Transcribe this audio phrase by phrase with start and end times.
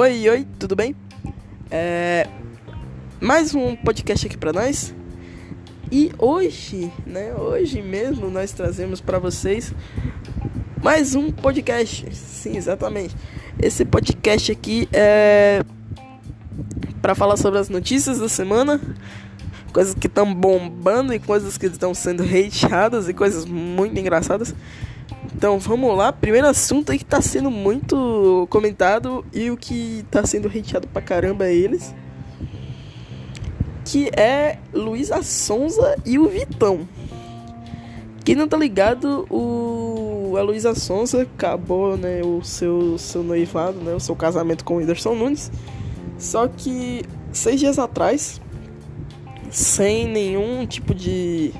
[0.00, 0.94] Oi, oi, tudo bem?
[1.72, 2.28] É...
[3.20, 4.94] Mais um podcast aqui pra nós.
[5.90, 9.74] E hoje, né, hoje mesmo nós trazemos para vocês
[10.80, 12.14] mais um podcast.
[12.14, 13.12] Sim, exatamente.
[13.60, 15.64] Esse podcast aqui é
[17.02, 18.80] para falar sobre as notícias da semana,
[19.72, 24.54] coisas que estão bombando e coisas que estão sendo hateadas e coisas muito engraçadas.
[25.34, 30.24] Então vamos lá, primeiro assunto aí que tá sendo muito comentado e o que tá
[30.24, 31.94] sendo hateado pra caramba é eles.
[33.84, 36.88] Que é Luísa Sonza e o Vitão.
[38.24, 43.94] Quem não tá ligado, o a Luísa Sonza acabou, né, o seu, seu noivado, né,
[43.94, 45.50] o seu casamento com o Whindersson Nunes.
[46.18, 48.40] Só que seis dias atrás,
[49.50, 51.54] sem nenhum tipo de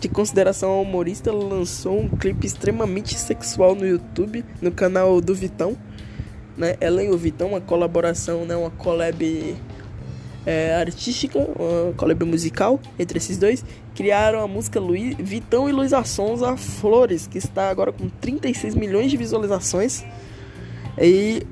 [0.00, 5.76] de consideração ao humorista, lançou um clipe extremamente sexual no YouTube, no canal do Vitão.
[6.56, 6.76] Né?
[6.80, 8.56] Ela e o Vitão, uma colaboração, né?
[8.56, 9.56] uma collab
[10.44, 13.64] é, artística, uma collab musical entre esses dois.
[13.94, 19.10] Criaram a música Luiz, Vitão e Luiz Assonza Flores, que está agora com 36 milhões
[19.10, 20.04] de visualizações.
[20.98, 21.46] E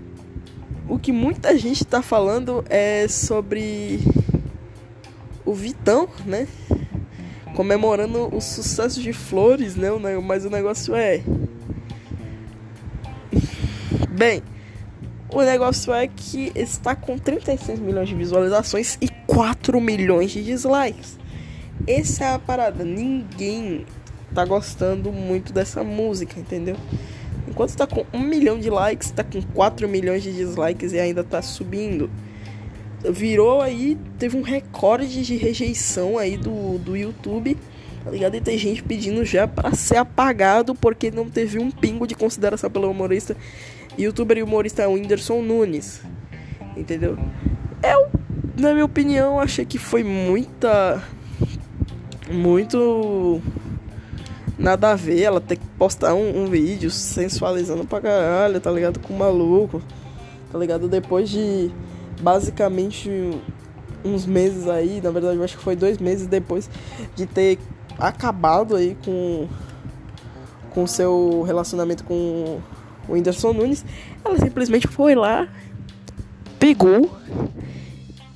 [0.88, 4.00] o que muita gente está falando é sobre
[5.44, 6.46] o Vitão, né?
[7.60, 9.90] Comemorando o sucesso de Flores, né?
[10.24, 11.20] Mas o negócio é.
[14.08, 14.42] Bem,
[15.30, 21.18] o negócio é que está com 36 milhões de visualizações e 4 milhões de dislikes.
[21.86, 22.82] Essa é a parada.
[22.82, 23.84] Ninguém
[24.34, 26.76] tá gostando muito dessa música, entendeu?
[27.46, 31.22] Enquanto está com 1 milhão de likes, está com 4 milhões de dislikes e ainda
[31.22, 32.08] tá subindo
[33.08, 37.56] virou aí, teve um recorde de rejeição aí do, do YouTube,
[38.04, 38.34] tá ligado?
[38.34, 42.70] E tem gente pedindo já para ser apagado porque não teve um pingo de consideração
[42.70, 43.36] pelo humorista.
[43.98, 46.00] Youtuber e humorista Whindersson Nunes,
[46.76, 47.18] entendeu?
[47.82, 48.08] Eu,
[48.56, 51.02] na minha opinião, achei que foi muita.
[52.30, 53.40] Muito.
[54.58, 59.00] Nada a ver ela ter que postar um, um vídeo sensualizando pra caralho, tá ligado?
[59.00, 59.82] Com o maluco,
[60.52, 60.86] tá ligado?
[60.86, 61.70] Depois de
[62.20, 63.10] basicamente
[64.04, 66.70] uns meses aí, na verdade eu acho que foi dois meses depois
[67.14, 67.58] de ter
[67.98, 69.48] acabado aí com
[70.70, 72.60] com seu relacionamento com
[73.08, 73.84] o Whindersson Nunes,
[74.24, 75.48] ela simplesmente foi lá,
[76.60, 77.10] pegou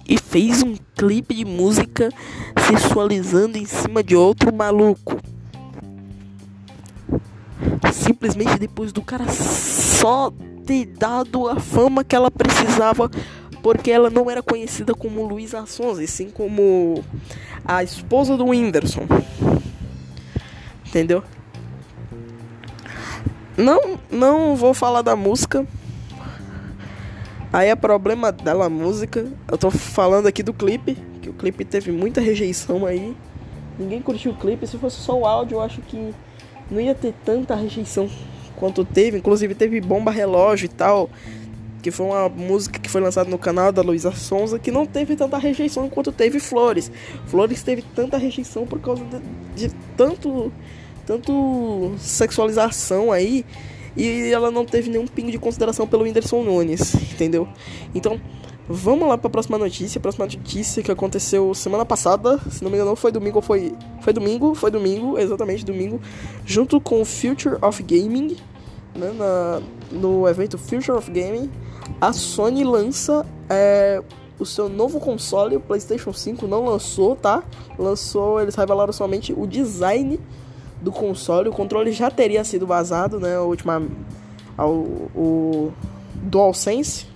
[0.06, 2.10] e fez um clipe de música
[2.66, 5.16] sensualizando em cima de outro maluco.
[7.92, 10.32] Simplesmente depois do cara só
[10.66, 13.10] ter dado a fama que ela precisava
[13.64, 17.02] porque ela não era conhecida como Luísa Sonza, e sim como
[17.64, 19.06] a esposa do Whindersson.
[20.86, 21.24] Entendeu?
[23.56, 25.66] Não, não vou falar da música.
[27.50, 29.32] Aí é problema dela a música.
[29.50, 33.16] Eu tô falando aqui do clipe, que o clipe teve muita rejeição aí.
[33.78, 34.66] Ninguém curtiu o clipe.
[34.66, 36.12] Se fosse só o áudio, eu acho que
[36.70, 38.10] não ia ter tanta rejeição
[38.56, 39.16] quanto teve.
[39.16, 41.08] Inclusive teve bomba relógio e tal
[41.84, 45.14] que foi uma música que foi lançada no canal da Luísa Sonza, que não teve
[45.16, 46.90] tanta rejeição quanto teve Flores.
[47.26, 50.50] Flores teve tanta rejeição por causa de, de tanto,
[51.04, 53.44] tanto sexualização aí,
[53.94, 57.46] e ela não teve nenhum pingo de consideração pelo Whindersson Nunes, entendeu?
[57.94, 58.18] Então,
[58.66, 59.98] vamos lá para a próxima notícia.
[59.98, 63.74] A próxima notícia que aconteceu semana passada, se não me engano, foi domingo ou foi.
[64.00, 66.00] Foi domingo, foi domingo, exatamente domingo,
[66.46, 68.38] junto com o Future of Gaming,
[68.94, 69.60] né, na,
[69.92, 71.50] no evento Future of Gaming
[72.00, 74.02] a Sony lança é,
[74.38, 77.42] o seu novo console, o PlayStation 5 não lançou, tá?
[77.78, 80.18] Lançou, eles revelaram somente o design
[80.80, 81.48] do console.
[81.48, 83.38] O controle já teria sido vazado, né?
[83.38, 83.82] O última,
[84.58, 85.72] o
[86.14, 87.06] DualSense,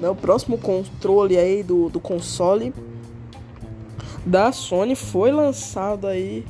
[0.00, 0.08] né?
[0.08, 2.74] O próximo controle aí do, do console
[4.24, 6.44] da Sony foi lançado aí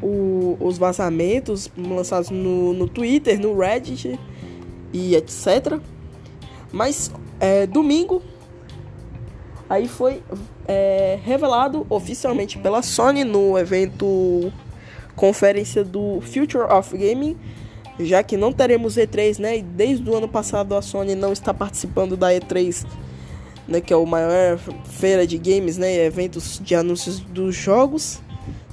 [0.00, 4.18] o, os vazamentos lançados no, no Twitter, no Reddit
[4.92, 5.80] e etc.
[6.72, 8.22] Mas é, domingo
[9.68, 10.22] aí foi
[10.66, 14.52] é, revelado oficialmente pela Sony no evento
[15.14, 17.36] conferência do Future of Gaming,
[18.00, 19.58] já que não teremos E3, né?
[19.58, 22.86] E desde o ano passado a Sony não está participando da E3,
[23.68, 23.80] né?
[23.80, 26.04] Que é o maior feira de games, né?
[26.04, 28.20] Eventos de anúncios dos jogos,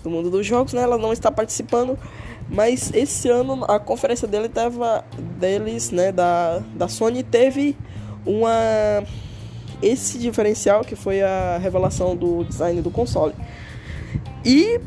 [0.04, 0.82] do mundo dos jogos, né?
[0.82, 1.98] Ela não está participando.
[2.50, 5.06] Mas esse ano a conferência dele tava,
[5.40, 7.78] deles, né, da, da Sony, teve
[8.26, 9.04] uma
[9.82, 13.34] esse diferencial que foi a revelação do design do console.
[14.44, 14.80] E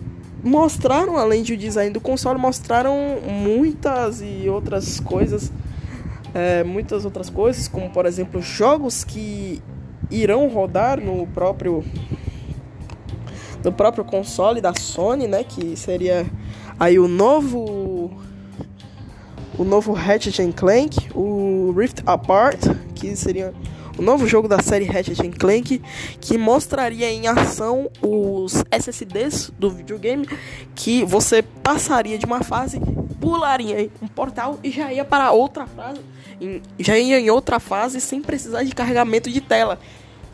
[0.42, 5.52] mostraram, além de o design do console, mostraram muitas e outras coisas
[6.34, 9.62] é, muitas outras coisas, como por exemplo jogos que
[10.10, 11.84] irão rodar no próprio
[13.62, 16.26] no próprio console da Sony, né, que seria
[16.82, 18.10] aí o novo
[19.56, 22.58] o novo Ratchet Clank, o Rift Apart,
[22.96, 23.54] que seria
[23.96, 25.80] o novo jogo da série Ratchet Clank,
[26.20, 30.26] que mostraria em ação os SSDs do videogame,
[30.74, 32.80] que você passaria de uma fase,
[33.20, 36.00] pularia um portal e já ia para outra fase,
[36.80, 39.78] já ia em outra fase sem precisar de carregamento de tela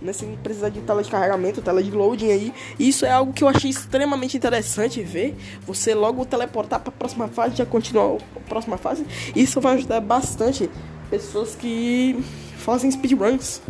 [0.01, 2.55] né, sem precisar de tela de carregamento, tela de loading aí.
[2.79, 5.37] E isso é algo que eu achei extremamente interessante ver.
[5.67, 9.05] Você logo teleportar para a próxima fase, já continuar a próxima fase.
[9.35, 10.71] Isso vai ajudar bastante
[11.11, 12.23] pessoas que
[12.57, 13.61] fazem speedruns.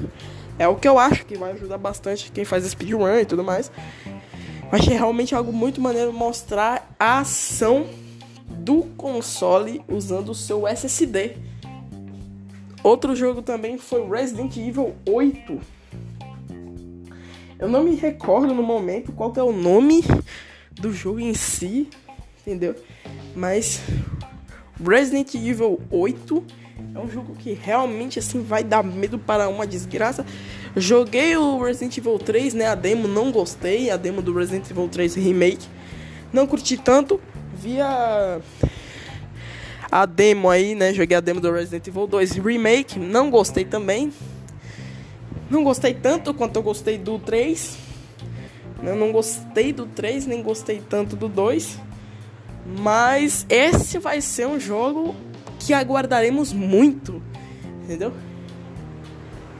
[0.58, 3.70] É o que eu acho que vai ajudar bastante quem faz speedrun e tudo mais.
[4.70, 7.86] Eu achei realmente algo muito maneiro mostrar a ação
[8.48, 11.36] do console usando o seu SSD.
[12.82, 15.77] Outro jogo também foi Resident Evil 8
[17.58, 20.04] eu não me recordo no momento qual é o nome
[20.72, 21.88] do jogo em si,
[22.40, 22.74] entendeu?
[23.34, 23.80] Mas
[24.82, 26.44] Resident Evil 8
[26.94, 30.24] é um jogo que realmente assim vai dar medo para uma desgraça.
[30.76, 32.66] Joguei o Resident Evil 3, né?
[32.66, 35.66] A demo não gostei, a demo do Resident Evil 3 Remake.
[36.32, 37.20] Não curti tanto.
[37.54, 38.40] Via
[39.90, 40.94] a demo aí, né?
[40.94, 44.12] Joguei a demo do Resident Evil 2 Remake, não gostei também.
[45.50, 47.76] Não gostei tanto quanto eu gostei do 3.
[48.82, 51.78] Eu não gostei do 3, nem gostei tanto do 2.
[52.78, 55.16] Mas esse vai ser um jogo
[55.58, 57.22] que aguardaremos muito.
[57.84, 58.12] Entendeu?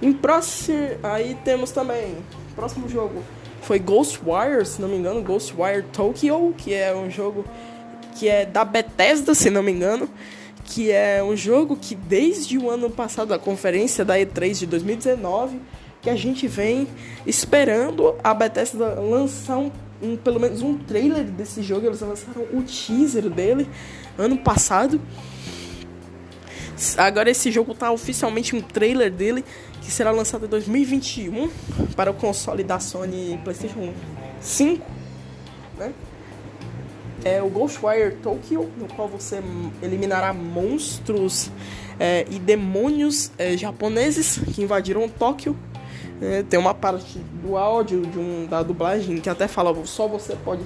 [0.02, 0.79] Em próximo.
[1.02, 2.17] Aí temos também.
[2.55, 3.23] Próximo jogo
[3.62, 5.23] foi Ghostwire, se não me engano.
[5.23, 7.44] Ghostwire Tokyo, que é um jogo
[8.14, 10.08] que é da Bethesda, se não me engano.
[10.70, 15.59] Que é um jogo que desde o ano passado, a conferência da E3 de 2019
[16.00, 16.87] que a gente vem
[17.26, 19.70] esperando a Bethesda lançar um,
[20.03, 21.87] um, pelo menos um trailer desse jogo.
[21.87, 23.69] Eles lançaram o teaser dele
[24.17, 25.00] ano passado.
[26.97, 29.44] Agora esse jogo tá oficialmente um trailer dele
[29.82, 31.50] que será lançado em 2021
[31.97, 33.93] para o console da Sony PlayStation
[34.41, 34.87] 5,
[35.76, 35.93] né?
[37.25, 39.43] É o Ghostwire Tokyo, no qual você
[39.82, 41.50] eliminará monstros
[41.99, 45.56] é, e demônios é, japoneses que invadiram Tóquio
[46.20, 50.37] é, tem uma parte do áudio de um, da dublagem que até fala só você
[50.37, 50.62] pode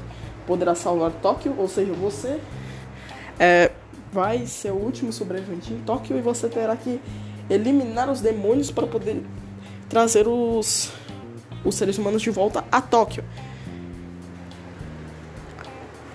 [0.47, 2.41] poderá salvar Tóquio, ou seja, você
[3.39, 3.71] é,
[4.13, 7.01] vai ser o último sobrevivente em Tóquio e você terá que
[7.49, 9.23] eliminar os demônios para poder
[9.89, 10.91] trazer os,
[11.65, 13.23] os seres humanos de volta a Tóquio.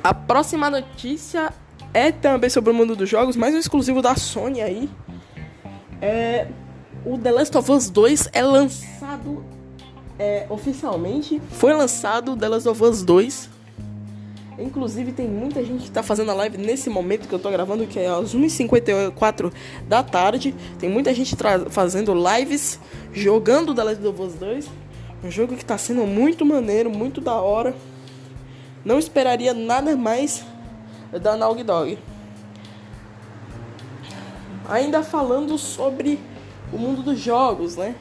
[0.08, 1.52] A próxima notícia
[1.94, 4.90] é também sobre o mundo dos jogos, mais um exclusivo da Sony aí.
[6.02, 6.48] É
[7.06, 9.44] o The Last of Us 2 é lançado
[10.18, 11.42] é, oficialmente.
[11.52, 13.50] Foi lançado The Last of Us 2.
[14.60, 17.86] Inclusive tem muita gente que tá fazendo a live nesse momento que eu tô gravando,
[17.86, 19.52] que é às 1h54
[19.90, 20.56] da tarde.
[20.80, 21.36] Tem muita gente
[21.70, 22.80] fazendo lives
[23.12, 24.70] jogando The Last of Us 2.
[25.26, 27.76] Um jogo que tá sendo muito maneiro, muito da hora.
[28.88, 30.46] Não esperaria nada mais
[31.22, 32.00] da Naughty Dog.
[34.70, 36.18] Ainda falando sobre
[36.72, 37.96] o mundo dos jogos, né?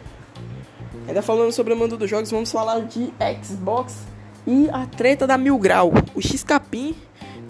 [1.09, 3.13] Ainda falando sobre o mundo dos jogos, vamos falar de
[3.43, 4.05] Xbox
[4.47, 5.91] e a treta da Mil Grau.
[6.15, 6.95] O X-Capim,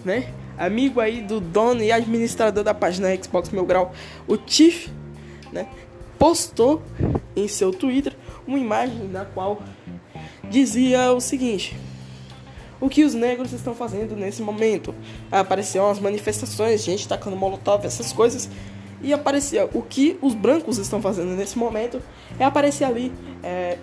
[0.03, 0.33] né?
[0.57, 3.93] Amigo aí do dono e administrador da página Xbox Mil Grau,
[4.27, 4.89] o Tiff,
[5.53, 5.67] né?
[6.17, 6.81] Postou
[7.35, 8.15] em seu Twitter
[8.47, 9.61] uma imagem na qual
[10.49, 11.77] dizia o seguinte:
[12.79, 14.93] o que os negros estão fazendo nesse momento?
[15.31, 18.49] Apareceram as manifestações, gente tacando molotov, essas coisas
[19.01, 22.01] e aparecia o que os brancos estão fazendo nesse momento
[22.39, 23.77] é aparecer ali é,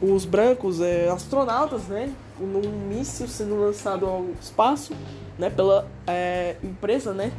[0.00, 4.92] os brancos é, astronautas, né, num míssil sendo lançado ao espaço,
[5.38, 7.32] né, pela é, empresa, né,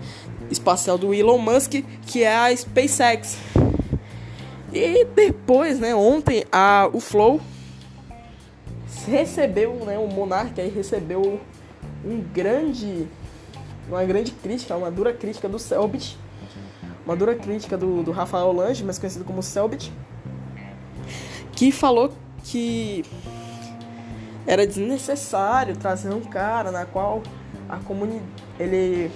[0.49, 1.75] espacial do Elon Musk,
[2.05, 3.37] que é a SpaceX.
[4.73, 7.39] E depois, né, ontem a o Flow
[9.07, 11.39] recebeu, né, o Monark aí recebeu
[12.05, 13.07] um grande
[13.87, 16.17] uma grande crítica, uma dura crítica do Selbit.
[17.05, 19.93] Uma dura crítica do, do Rafael Lange, mais conhecido como Selbit,
[21.53, 22.11] que falou
[22.43, 23.05] que
[24.45, 27.23] era desnecessário trazer um cara na qual
[27.69, 28.25] a comunidade
[28.59, 29.11] ele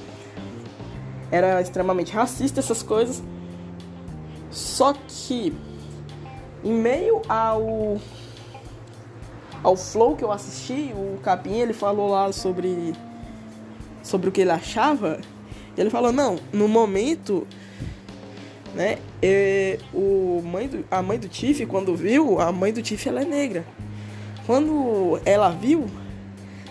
[1.30, 3.22] era extremamente racista essas coisas.
[4.50, 5.54] Só que
[6.64, 8.00] em meio ao
[9.64, 12.94] ao flow que eu assisti o Capim ele falou lá sobre
[14.04, 15.20] sobre o que ele achava
[15.78, 17.48] ele falou não no momento
[18.74, 18.98] né?
[19.22, 23.22] E o mãe do, a mãe do Tiff, quando viu, a mãe do Tiff ela
[23.22, 23.66] é negra.
[24.46, 25.86] Quando ela viu,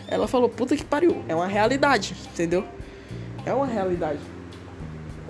[0.09, 2.64] ela falou, puta que pariu, é uma realidade, entendeu?
[3.44, 4.20] É uma realidade.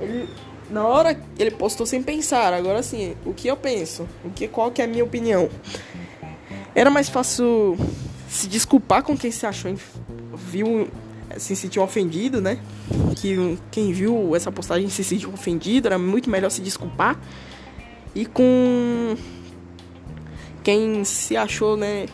[0.00, 0.28] Ele,
[0.70, 2.52] na hora, ele postou sem pensar.
[2.54, 4.08] Agora assim, o que eu penso?
[4.24, 5.48] O que, qual que é a minha opinião?
[6.74, 7.76] Era mais fácil
[8.28, 9.74] se desculpar com quem se achou,
[10.34, 10.88] viu,
[11.36, 12.58] se sentiu ofendido, né?
[13.16, 17.18] Que quem viu essa postagem se sentiu ofendido, era muito melhor se desculpar.
[18.14, 19.16] E com
[20.62, 22.06] quem se achou, né,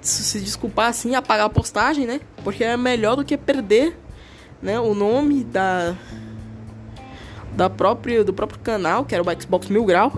[0.00, 2.20] se desculpar assim, apagar a postagem, né?
[2.44, 3.98] Porque é melhor do que perder,
[4.62, 5.96] né, o nome da
[7.56, 10.12] da própria do próprio canal, que era o Xbox Mil Grau.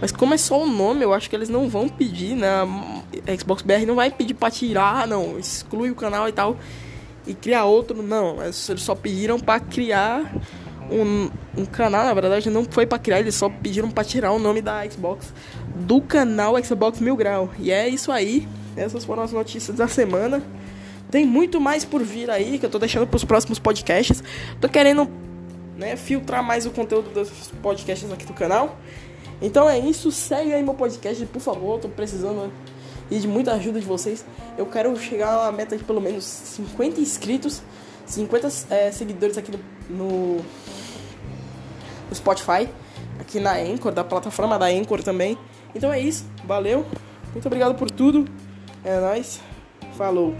[0.00, 2.48] Mas como é só o nome, eu acho que eles não vão pedir, né?
[3.26, 6.56] A Xbox BR não vai pedir pra tirar, não, exclui o canal e tal
[7.28, 8.42] e criar outro, não.
[8.42, 10.34] Eles só pediram para criar
[10.90, 14.38] um, um canal, na verdade não foi para criar, eles só pediram para tirar o
[14.38, 15.32] nome da Xbox
[15.76, 17.50] do canal Xbox Mil Grau.
[17.58, 18.48] E é isso aí.
[18.76, 20.42] Essas foram as notícias da semana.
[21.10, 24.22] Tem muito mais por vir aí que eu tô deixando pros próximos podcasts.
[24.60, 25.08] Tô querendo
[25.76, 27.30] né, filtrar mais o conteúdo dos
[27.62, 28.78] podcasts aqui do canal.
[29.40, 32.52] Então é isso, segue aí meu podcast, por favor, eu tô precisando
[33.10, 34.24] e de muita ajuda de vocês.
[34.56, 37.62] Eu quero chegar a meta de pelo menos 50 inscritos,
[38.06, 42.68] 50 é, seguidores aqui no, no, no Spotify,
[43.20, 45.38] aqui na Anchor, da plataforma da Anchor também.
[45.74, 46.84] Então é isso, valeu,
[47.32, 48.26] muito obrigado por tudo,
[48.84, 49.40] é nóis,
[49.96, 50.34] falou.